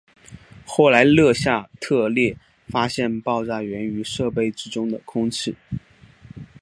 [0.65, 2.35] 后来勒夏特列
[2.69, 5.55] 发现爆炸缘于设备之中的空气。